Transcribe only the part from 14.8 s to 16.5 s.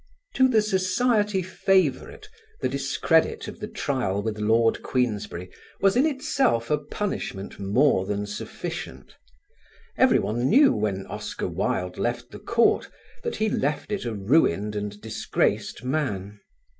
disgraced man.